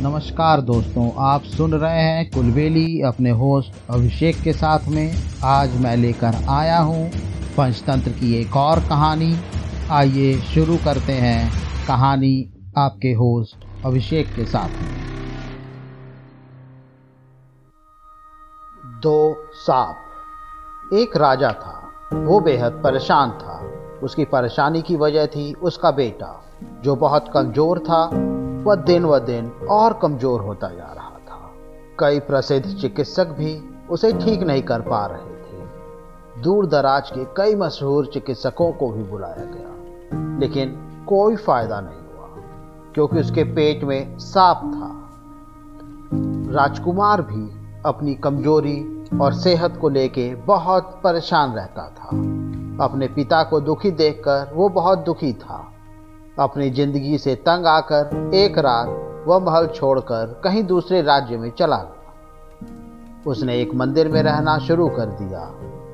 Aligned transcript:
नमस्कार 0.00 0.60
दोस्तों, 0.60 1.10
आप 1.18 1.42
सुन 1.42 1.74
रहे 1.74 2.00
हैं 2.00 2.30
कुलबेली 2.30 3.00
अपने 3.02 3.30
होस्ट 3.30 3.74
अभिषेक 3.90 4.40
के 4.42 4.52
साथ 4.52 4.88
में। 4.88 5.14
आज 5.44 5.76
मैं 5.80 5.96
लेकर 5.96 6.34
आया 6.48 6.78
हूँ 6.78 7.08
पंचतंत्र 7.56 8.10
की 8.10 8.34
एक 8.34 8.56
और 8.56 8.80
कहानी। 8.80 9.32
आइए 9.90 10.34
शुरू 10.38 10.76
करते 10.76 11.12
हैं 11.12 11.50
कहानी 11.88 12.48
आपके 12.78 13.12
होस्ट 13.12 13.64
अभिषेक 13.86 14.34
के 14.34 14.44
साथ 14.44 14.68
में। 14.68 14.94
दो 19.00 19.48
सांप। 19.54 20.94
एक 20.94 21.16
राजा 21.16 21.52
था, 21.52 21.90
वो 22.14 22.40
बेहद 22.40 22.80
परेशान 22.84 23.30
था। 23.30 23.58
उसकी 24.02 24.24
परेशानी 24.24 24.82
की 24.82 24.96
वजह 24.96 25.26
थी 25.26 25.52
उसका 25.52 25.90
बेटा, 25.90 26.42
जो 26.84 26.96
बहुत 26.96 27.30
कमज़ोर 27.34 27.78
था 27.78 28.25
वह 28.66 28.74
दिन 28.74 29.04
व 29.04 29.18
दिन 29.18 29.50
और 29.70 29.92
कमज़ोर 29.92 30.40
होता 30.40 30.68
जा 30.68 30.92
रहा 30.92 31.18
था। 31.28 31.50
कई 31.98 32.20
प्रसिद्ध 32.20 32.66
चिकित्सक 32.66 33.28
भी 33.28 33.52
उसे 33.90 34.12
ठीक 34.12 34.42
नहीं 34.42 34.62
कर 34.62 34.80
पा 34.80 35.04
रहे 35.06 35.34
थे। 35.36 36.42
दूर 36.42 36.66
दराज 36.66 37.10
के 37.10 37.24
कई 37.36 37.54
मशहूर 37.54 38.06
चिकित्सकों 38.06 38.70
को 38.72 38.90
भी 38.90 39.02
बुलाया 39.02 39.44
गया, 39.44 40.38
लेकिन 40.40 40.74
कोई 41.08 41.36
फ़ायदा 41.36 41.80
नहीं 41.80 42.00
हुआ, 42.00 42.28
क्योंकि 42.94 43.20
उसके 43.20 43.44
पेट 43.44 43.84
में 43.84 44.18
सांप 44.18 44.60
था। 44.74 44.90
राजकुमार 46.54 47.22
भी 47.22 47.48
अपनी 47.86 48.14
कमज़ोरी 48.14 49.08
और 49.20 49.32
सेहत 49.32 49.78
को 49.80 49.88
लेके 49.88 50.34
बहुत 50.34 51.00
परेशान 51.04 51.52
रहता 51.52 51.88
था। 51.90 52.08
अपने 52.84 53.08
पिता 53.08 53.42
को 53.42 53.60
दुखी 53.60 53.90
देखकर 53.90 54.50
वो 54.54 54.68
बहुत 54.68 54.98
दुखी 54.98 55.32
था। 55.32 55.64
अपनी 56.38 56.70
ज़िंदगी 56.70 57.18
से 57.18 57.34
तंग 57.34 57.66
आकर 57.66 58.30
एक 58.34 58.58
रात 58.58 58.88
वह 59.26 59.38
महल 59.38 59.66
छोड़कर 59.66 60.40
कहीं 60.44 60.64
दूसरे 60.64 61.02
राज्य 61.02 61.36
में 61.36 61.50
चला 61.50 61.76
गया। 61.76 63.30
उसने 63.30 63.60
एक 63.60 63.74
मंदिर 63.74 64.08
में 64.08 64.22
रहना 64.22 64.58
शुरू 64.58 64.88
कर 64.88 65.06
दिया 65.06 65.40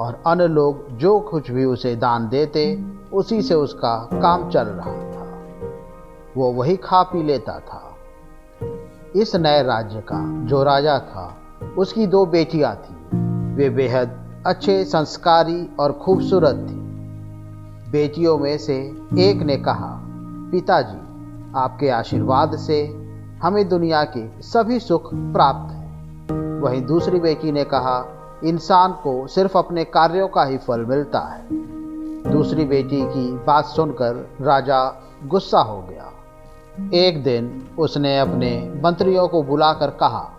और 0.00 0.22
अन्य 0.26 0.46
लोग 0.46 0.98
जो 0.98 1.20
कुछ 1.20 1.50
भी 1.50 1.64
उसे 1.64 1.96
दान 1.96 2.28
देते, 2.28 2.84
उसी 3.12 3.42
से 3.42 3.54
उसका 3.54 4.08
काम 4.14 4.50
चल 4.50 4.64
रहा 4.64 4.92
था। 4.92 5.26
वो 6.36 6.52
वही 6.52 6.76
खा 6.76 7.02
पी 7.02 7.22
लेता 7.22 7.58
था। 7.58 7.96
इस 9.16 9.36
नए 9.36 9.62
राज्य 9.62 10.00
का 10.00 10.46
जो 10.46 10.62
राजा 10.64 10.98
था, 10.98 11.36
उसकी 11.78 12.06
दो 12.06 12.26
बेटियाँ 12.26 12.74
थी। 12.76 13.18
वे 13.54 13.70
बेहद 13.70 14.42
अच्छे, 14.46 14.84
संस्कारी 14.84 15.76
और 15.80 15.92
खूबसूरत 15.92 16.66
थी। 16.70 16.86
बेटियों 17.90 18.38
में 18.38 18.58
से 18.58 18.76
एक 19.18 19.42
ने 19.42 19.56
कहा 19.56 20.05
पिताजी, 20.56 20.98
आपके 21.56 21.88
आशीर्वाद 21.88 22.56
से 22.56 22.86
हमें 23.42 23.68
दुनिया 23.68 24.04
के 24.04 24.42
सभी 24.42 24.80
सुख 24.80 25.10
प्राप्त 25.14 25.72
हैं। 25.72 26.60
वहीं 26.60 26.86
दूसरी 26.86 27.20
बेटी 27.20 27.52
ने 27.52 27.64
कहा, 27.64 28.06
इंसान 28.44 28.92
को 28.92 29.26
सिर्फ़ 29.26 29.58
अपने 29.58 29.84
कार्यों 29.84 30.28
का 30.28 30.44
ही 30.44 30.58
फल 30.58 30.80
मिलता 30.80 31.18
है। 31.18 31.46
दूसरी 32.32 32.64
बेटी 32.64 33.02
की 33.02 33.32
बात 33.32 33.64
सुनकर 33.64 34.30
राजा 34.40 35.02
गुस्सा 35.24 35.58
हो 35.58 35.82
गया। 35.82 36.12
एक 36.94 37.24
दिन 37.24 37.68
उसने 37.78 38.18
अपने 38.18 38.80
मंत्रियों 38.84 39.28
को 39.28 39.42
बुलाकर 39.42 39.90
कहा, 39.90 40.30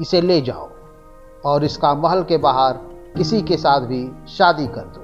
इसे 0.00 0.20
ले 0.20 0.40
जाओ 0.40 0.68
और 1.44 1.64
इसका 1.64 1.94
महल 1.94 2.22
के 2.22 2.36
बाहर 2.36 2.72
किसी 3.16 3.42
के 3.42 3.56
साथ 3.56 3.80
भी 3.80 4.12
शादी 4.28 4.66
कर 4.66 4.92
दो। 4.96 5.02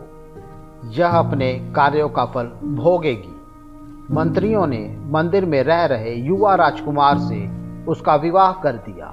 यह 0.90 1.08
अपने 1.08 1.72
कार्यों 1.76 2.08
का 2.08 2.24
फल 2.24 2.46
भोगेगी। 2.64 3.31
मंत्रियों 4.10 4.66
ने 4.66 4.96
मंदिर 5.10 5.44
में 5.44 5.62
रह 5.62 5.84
रहे 5.84 6.14
युवा 6.14 6.54
राजकुमार 6.54 7.18
से 7.18 7.46
उसका 7.84 8.14
विवाह 8.14 8.52
कर 8.52 8.72
दिया, 8.72 9.06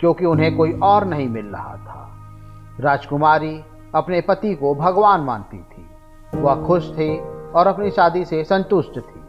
क्योंकि 0.00 0.24
उन्हें 0.24 0.56
कोई 0.56 0.72
और 0.72 1.04
नहीं 1.04 1.28
मिल 1.28 1.46
रहा 1.46 1.74
था। 1.76 2.10
राजकुमारी 2.80 3.64
अपने 3.94 4.20
पति 4.20 4.54
को 4.54 4.74
भगवान 4.74 5.20
मानती 5.20 5.58
थी। 5.58 6.40
वह 6.40 6.66
खुश 6.66 6.90
थी 6.92 7.18
और 7.52 7.66
अपनी 7.66 7.90
शादी 7.90 8.24
से 8.24 8.42
संतुष्ट 8.44 8.98
थी। 8.98 9.22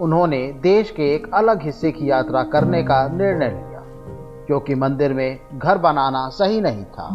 उन्होंने 0.00 0.40
देश 0.52 0.90
के 0.90 1.14
एक 1.14 1.30
अलग 1.34 1.62
हिस्से 1.62 1.92
की 1.92 2.10
यात्रा 2.10 2.42
करने 2.42 2.82
का 2.82 3.06
निर्णय 3.08 3.48
लिया, 3.48 3.82
क्योंकि 4.46 4.74
मंदिर 4.74 5.12
में 5.12 5.38
घर 5.54 5.78
बनाना 5.78 6.28
सही 6.28 6.60
नहीं 6.60 6.84
था। 6.84 7.08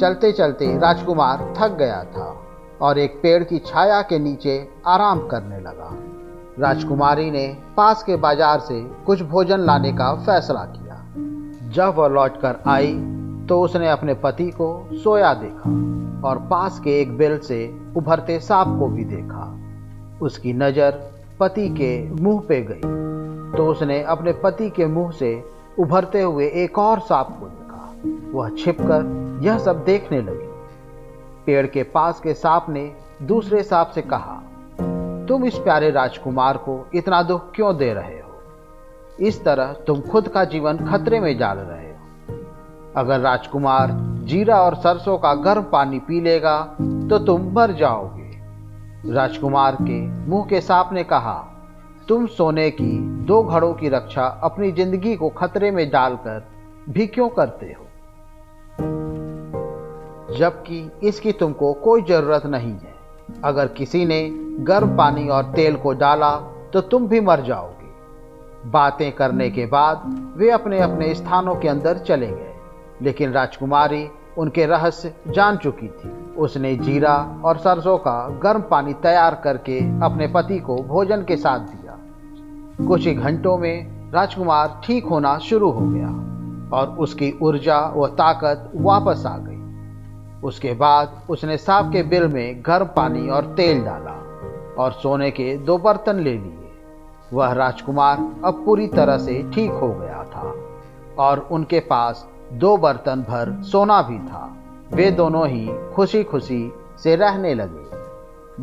चलते 0.00 0.32
चलते 0.32 0.78
राजकुमार 0.78 1.54
थक 1.58 1.76
गया 1.76 2.02
था 2.04 2.34
और 2.80 2.98
एक 2.98 3.20
पेड़ 3.22 3.42
की 3.44 3.58
छाया 3.58 4.02
के 4.02 4.18
नीचे 4.18 4.68
आराम 4.86 5.26
करने 5.26 5.60
लगा। 5.60 5.96
राजकुमारी 6.58 7.30
ने 7.30 7.46
पास 7.76 8.02
के 8.02 8.16
बाज़ार 8.16 8.60
से 8.60 8.80
कुछ 9.06 9.22
भोजन 9.22 9.60
लाने 9.60 9.92
का 9.92 10.12
फैसला 10.16 10.64
किया। 10.66 11.70
जब 11.70 11.94
वह 11.96 12.08
लौटकर 12.08 12.56
आई 12.66 12.92
तो 13.48 13.60
उसने 13.62 13.88
अपने 13.88 14.14
पति 14.14 14.50
को 14.50 14.68
सोया 14.94 15.32
देखा 15.34 15.70
और 16.28 16.38
पास 16.50 16.78
के 16.80 17.00
एक 17.00 17.16
बिल 17.18 17.38
से 17.38 17.58
उभरते 17.96 18.38
सांप 18.40 18.78
को 18.78 18.86
भी 18.86 19.04
देखा। 19.04 19.52
उसकी 20.22 20.52
नज़र 20.52 20.98
पति 21.40 21.68
के 21.68 21.90
मुँह 22.22 22.40
पे 22.48 22.60
गई। 22.62 22.80
तो 23.56 23.66
उसने 23.66 24.02
अपने 24.04 24.32
पति 24.32 24.70
के 24.70 24.86
मुँह 24.86 25.10
से 25.10 25.44
उभरते 25.78 26.22
हुए 26.22 26.46
एक 26.54 26.78
और 26.78 27.00
सांप 27.00 27.36
को 27.40 27.46
देखा। 27.46 28.38
वह 28.38 28.50
छिपकर 28.58 29.40
यह 29.44 29.58
सब 29.58 29.84
देखने 29.84 30.22
लगी। 30.22 30.48
पेड़ 31.46 31.66
के 31.66 31.82
पास 31.82 32.20
के 32.20 32.34
सांप 32.34 32.66
ने 32.68 32.90
दूसरे 33.22 33.62
सांप 33.62 33.90
से 33.94 34.02
कहा 34.02 34.42
तुम 35.28 35.44
इस 35.44 35.58
प्यारे 35.58 35.90
राजकुमार 35.90 36.56
को 36.56 36.86
इतना 36.94 37.22
दुख 37.22 37.50
क्यों 37.54 37.76
दे 37.76 37.92
रहे 37.94 38.20
हो? 38.20 38.32
इस 39.20 39.42
तरह 39.44 39.72
तुम 39.86 40.00
खुद 40.02 40.28
का 40.28 40.44
जीवन 40.44 40.78
खतरे 40.86 41.20
में 41.20 41.38
डाल 41.38 41.58
रहे 41.58 41.88
हो। 41.88 41.94
अगर 42.96 43.20
राजकुमार 43.20 43.90
जीरा 44.24 44.60
और 44.62 44.74
सरसों 44.74 45.16
का 45.18 45.34
गर्म 45.34 45.62
पानी 45.62 45.98
पी 45.98 46.20
लेगा 46.20 46.60
तो 46.80 47.18
तुम 47.18 47.50
मर 47.52 47.72
जाओगे। 47.72 49.12
राजकुमार 49.12 49.76
के 49.80 50.00
मुँह 50.28 50.46
के 50.46 50.60
सांप 50.60 50.90
ने 50.92 51.04
कहा, 51.04 51.34
तुम 52.08 52.26
सोने 52.26 52.70
की 52.70 52.98
दो 53.26 53.42
घड़ों 53.42 53.72
की 53.74 53.88
रक्षा 53.88 54.26
अपनी 54.42 54.72
ज़िंदगी 54.72 55.16
को 55.16 55.28
खतरे 55.28 55.70
में 55.70 55.88
डालकर 55.90 56.44
भी 56.88 57.06
क्यों 57.06 57.28
करते 57.28 57.66
हो? 57.66 57.84
जबकि 60.36 60.90
इसकी 61.02 61.32
तुमको 61.32 61.72
कोई 61.74 62.02
ज़रूरत 62.02 62.46
नहीं 62.46 62.72
है। 62.72 62.95
अगर 63.44 63.66
किसी 63.68 64.04
ने 64.06 64.30
गर्म 64.64 64.96
पानी 64.96 65.28
और 65.28 65.44
तेल 65.44 65.76
को 65.76 65.92
डाला 65.92 66.36
तो 66.72 66.80
तुम 66.80 67.08
भी 67.08 67.20
मर 67.20 67.40
जाओगे। 67.40 68.70
बातें 68.70 69.12
करने 69.12 69.50
के 69.50 69.66
बाद 69.66 70.02
वे 70.36 70.50
अपने 70.50 70.80
अपने 70.80 71.14
स्थानों 71.14 71.54
के 71.54 71.68
अंदर 71.68 71.98
चले 71.98 72.26
गए। 72.26 72.52
लेकिन 73.02 73.32
राजकुमारी 73.32 74.08
उनके 74.38 74.66
रहस्य 74.66 75.14
जान 75.28 75.56
चुकी 75.56 75.88
थी। 75.88 76.34
उसने 76.34 76.76
जीरा 76.76 77.40
और 77.44 77.58
सरसों 77.58 77.98
का 77.98 78.28
गर्म 78.42 78.60
पानी 78.60 78.92
तैयार 78.92 79.40
करके 79.44 79.78
अपने 79.78 80.26
पति 80.26 80.58
को 80.58 80.76
भोजन 80.76 81.22
के 81.22 81.36
साथ 81.36 81.58
दिया। 81.58 81.98
कुछ 82.86 83.06
ही 83.06 83.14
घंटों 83.14 83.58
में 83.58 83.96
राजकुमार 84.12 84.80
ठीक 84.84 85.06
होना 85.06 85.38
शुरू 85.38 85.70
हो 85.70 85.86
गया 85.88 86.08
और 86.76 86.96
उसकी 86.98 87.38
ऊर्जा 87.42 87.92
व 87.96 88.06
ताकत 88.06 88.70
वापस 88.74 89.26
आ 89.26 89.36
गई। 89.38 89.55
उसके 90.44 90.72
बाद 90.74 91.22
उसने 91.30 91.56
सांप 91.56 91.92
के 91.92 92.02
बिल 92.02 92.26
में 92.28 92.62
गर्म 92.66 92.86
पानी 92.86 93.28
और 93.28 93.54
तेल 93.56 93.84
डाला 93.84 94.12
और 94.78 94.92
सोने 94.92 95.30
के 95.30 95.56
दो 95.56 95.78
बर्तन 95.78 96.16
ले 96.16 96.32
लिए। 96.32 96.70
वह 97.32 97.52
राजकुमार 97.52 98.18
अब 98.44 98.62
पूरी 98.66 98.86
तरह 98.88 99.18
से 99.18 99.42
ठीक 99.54 99.70
हो 99.72 99.88
गया 99.88 100.22
था 100.24 100.54
और 101.18 101.48
उनके 101.52 101.80
पास 101.80 102.26
दो 102.52 102.76
बर्तन 102.76 103.24
भर 103.28 103.52
सोना 103.62 104.00
भी 104.02 104.18
था। 104.18 104.56
वे 104.92 105.10
दोनों 105.10 105.46
ही 105.48 105.68
खुशी 105.94 106.22
खुशी 106.24 106.72
से 107.02 107.16
रहने 107.16 107.54
लगे। 107.54 107.84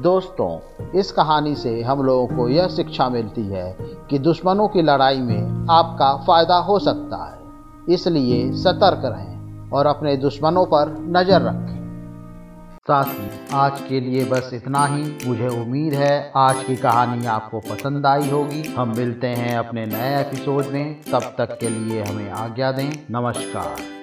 दोस्तों, 0.02 0.60
इस 1.00 1.12
कहानी 1.12 1.56
से 1.56 1.82
हम 1.82 2.02
लोगों 2.04 2.28
को 2.28 2.48
यह 2.50 2.68
शिक्षा 2.68 3.10
मिलती 3.10 3.46
है 3.48 3.76
कि 4.10 4.20
दुश्मनों 4.20 4.68
की 4.68 4.82
लड़ाई 4.82 5.22
में 5.22 5.68
आपका 5.72 6.16
फ़ायदा 6.18 6.58
हो 6.58 6.80
सकता 6.80 7.24
है, 7.26 7.94
इसलिए 7.94 8.52
सतर्क 8.54 9.02
रहें। 9.06 9.43
और 9.74 9.86
अपने 9.86 10.18
दुश्मनों 10.18 10.66
पर 10.66 10.96
नज़र 11.00 11.42
रखें। 11.42 11.84
साथ 12.82 13.06
ही 13.06 13.30
आज 13.54 13.82
के 13.82 14.00
लिए 14.00 14.26
बस 14.26 14.50
इतना 14.54 14.86
ही। 14.86 15.04
मुझे 15.28 15.48
उम्मीद 15.48 15.94
है 15.94 16.32
आज 16.36 16.64
की 16.64 16.76
कहानी 16.76 17.26
आपको 17.26 17.60
पसंद 17.60 18.06
आई 18.06 18.30
होगी। 18.30 18.64
हम 18.64 18.94
मिलते 18.98 19.28
हैं 19.28 19.58
अपने 19.58 19.86
नए 19.86 20.20
एपिसोड 20.22 20.66
में। 20.66 21.02
तब 21.12 21.34
तक 21.38 21.58
के 21.60 21.70
लिए 21.70 22.04
हमें 22.04 22.32
आज्ञा 22.32 22.72
दें। 22.72 22.90
नमस्कार। 23.12 23.94